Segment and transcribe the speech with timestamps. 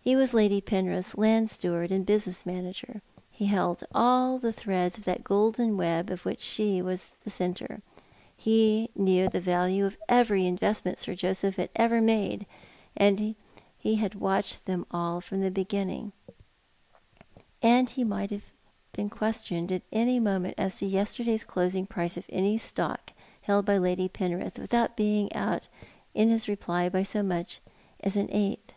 [0.00, 3.02] He was Lady Penrith's land steward and business manager.
[3.30, 7.82] He held all the threads of that golden web of which she was the centre.
[8.34, 11.68] He knew the value of every investment Lady PcnrifJis Idea.
[11.76, 16.12] 197• Sir Joseph had ever n.ado, for he had watched them all from the Ivtrinuing;
[17.60, 18.50] and he might have
[18.92, 23.12] been questioned at anv moment as to yesterday's closini:; prieo of any stock
[23.42, 25.68] held by Lady Penrith without being out
[26.14, 27.58] in his reply by so miich
[28.00, 28.72] as au eighth.